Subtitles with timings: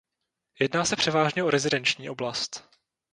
[0.59, 2.69] Jedná se převážně o rezidenční oblast.